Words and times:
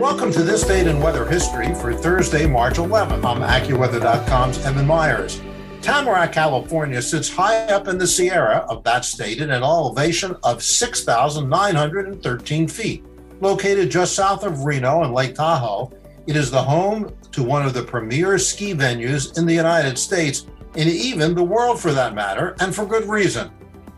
Welcome 0.00 0.32
to 0.32 0.42
this 0.42 0.66
date 0.66 0.86
in 0.86 0.98
weather 0.98 1.26
history 1.26 1.74
for 1.74 1.92
Thursday, 1.92 2.46
March 2.46 2.76
11th. 2.76 3.22
I'm 3.22 3.42
AccuWeather.com's 3.42 4.64
Evan 4.64 4.86
Myers. 4.86 5.42
Tamarack, 5.82 6.32
California 6.32 7.02
sits 7.02 7.28
high 7.28 7.66
up 7.66 7.86
in 7.86 7.98
the 7.98 8.06
Sierra 8.06 8.64
of 8.70 8.82
that 8.84 9.04
state 9.04 9.42
at 9.42 9.50
an 9.50 9.62
elevation 9.62 10.34
of 10.42 10.62
6,913 10.62 12.66
feet. 12.66 13.04
Located 13.42 13.90
just 13.90 14.14
south 14.14 14.42
of 14.42 14.64
Reno 14.64 15.02
and 15.02 15.12
Lake 15.12 15.34
Tahoe, 15.34 15.92
it 16.26 16.34
is 16.34 16.50
the 16.50 16.62
home 16.62 17.14
to 17.32 17.42
one 17.42 17.66
of 17.66 17.74
the 17.74 17.82
premier 17.82 18.38
ski 18.38 18.72
venues 18.72 19.36
in 19.36 19.44
the 19.44 19.52
United 19.52 19.98
States 19.98 20.46
and 20.76 20.88
even 20.88 21.34
the 21.34 21.44
world 21.44 21.78
for 21.78 21.92
that 21.92 22.14
matter, 22.14 22.56
and 22.60 22.74
for 22.74 22.86
good 22.86 23.06
reason. 23.06 23.50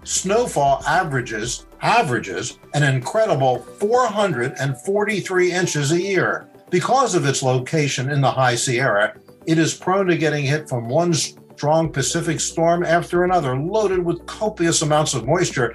Snowfall 0.03 0.83
averages 0.85 1.67
averages 1.83 2.59
an 2.75 2.83
incredible 2.85 3.59
443 3.59 5.53
inches 5.53 5.93
a 5.93 6.01
year. 6.01 6.49
Because 6.71 7.15
of 7.15 7.27
its 7.27 7.43
location 7.43 8.11
in 8.11 8.21
the 8.21 8.31
high 8.31 8.55
Sierra, 8.55 9.15
it 9.47 9.59
is 9.59 9.75
prone 9.75 10.07
to 10.07 10.17
getting 10.17 10.45
hit 10.45 10.69
from 10.69 10.89
one 10.89 11.13
strong 11.13 11.93
Pacific 11.93 12.41
storm 12.41 12.85
after 12.85 13.25
another, 13.25 13.57
loaded 13.57 14.03
with 14.05 14.25
copious 14.27 14.83
amounts 14.83 15.15
of 15.15 15.27
moisture, 15.27 15.75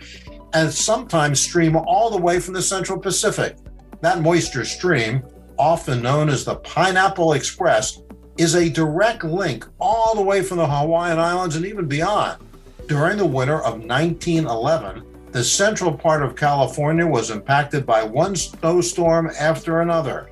and 0.53 0.71
sometimes 0.71 1.39
stream 1.39 1.75
all 1.75 2.09
the 2.09 2.21
way 2.21 2.39
from 2.39 2.53
the 2.53 2.61
central 2.61 2.97
Pacific. 2.99 3.57
That 4.01 4.21
moisture 4.21 4.65
stream, 4.65 5.23
often 5.59 6.01
known 6.01 6.29
as 6.29 6.45
the 6.45 6.55
Pineapple 6.55 7.33
Express, 7.33 8.01
is 8.37 8.55
a 8.55 8.69
direct 8.69 9.23
link 9.23 9.65
all 9.79 10.15
the 10.15 10.21
way 10.21 10.41
from 10.41 10.57
the 10.57 10.67
Hawaiian 10.67 11.19
Islands 11.19 11.55
and 11.55 11.65
even 11.65 11.87
beyond. 11.87 12.41
During 12.87 13.17
the 13.17 13.25
winter 13.25 13.57
of 13.57 13.83
1911, 13.83 15.03
the 15.31 15.43
central 15.43 15.93
part 15.93 16.23
of 16.23 16.35
California 16.35 17.05
was 17.05 17.29
impacted 17.31 17.85
by 17.85 18.03
one 18.03 18.35
snowstorm 18.35 19.29
after 19.39 19.81
another. 19.81 20.29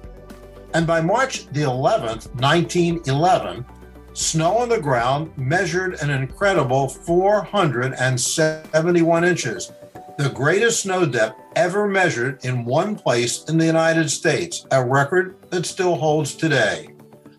And 0.73 0.87
by 0.87 1.01
March 1.01 1.47
the 1.47 1.61
11th, 1.61 2.33
1911, 2.35 3.65
snow 4.13 4.57
on 4.57 4.69
the 4.69 4.79
ground 4.79 5.31
measured 5.37 6.01
an 6.01 6.09
incredible 6.09 6.87
471 6.87 9.23
inches, 9.23 9.71
the 10.17 10.29
greatest 10.29 10.81
snow 10.81 11.05
depth 11.05 11.41
ever 11.57 11.87
measured 11.87 12.43
in 12.45 12.63
one 12.63 12.95
place 12.95 13.43
in 13.45 13.57
the 13.57 13.65
United 13.65 14.09
States, 14.09 14.65
a 14.71 14.83
record 14.83 15.35
that 15.49 15.65
still 15.65 15.95
holds 15.95 16.35
today. 16.35 16.87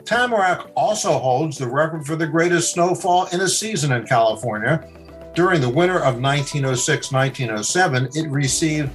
Tamarack 0.04 0.70
also 0.76 1.18
holds 1.18 1.58
the 1.58 1.68
record 1.68 2.06
for 2.06 2.16
the 2.16 2.26
greatest 2.26 2.72
snowfall 2.72 3.26
in 3.32 3.40
a 3.40 3.48
season 3.48 3.92
in 3.92 4.06
California. 4.06 4.88
During 5.36 5.60
the 5.60 5.68
winter 5.68 5.98
of 5.98 6.18
1906 6.18 7.12
1907, 7.12 8.08
it 8.14 8.26
received 8.30 8.90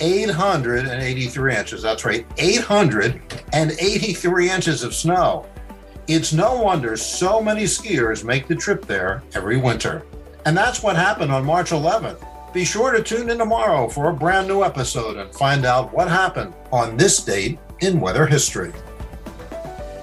883 0.00 1.56
inches. 1.56 1.80
That's 1.80 2.04
right, 2.04 2.26
883 2.36 4.50
inches 4.50 4.82
of 4.82 4.94
snow. 4.94 5.46
It's 6.06 6.34
no 6.34 6.60
wonder 6.60 6.98
so 6.98 7.40
many 7.40 7.64
skiers 7.64 8.24
make 8.24 8.46
the 8.46 8.56
trip 8.56 8.84
there 8.84 9.22
every 9.34 9.56
winter. 9.56 10.04
And 10.44 10.54
that's 10.54 10.82
what 10.82 10.96
happened 10.96 11.32
on 11.32 11.46
March 11.46 11.70
11th. 11.70 12.22
Be 12.52 12.66
sure 12.66 12.92
to 12.92 13.02
tune 13.02 13.30
in 13.30 13.38
tomorrow 13.38 13.88
for 13.88 14.10
a 14.10 14.14
brand 14.14 14.48
new 14.48 14.62
episode 14.62 15.16
and 15.16 15.34
find 15.34 15.64
out 15.64 15.94
what 15.94 16.08
happened 16.08 16.52
on 16.70 16.98
this 16.98 17.22
date 17.22 17.58
in 17.80 18.00
weather 18.00 18.26
history. 18.26 18.74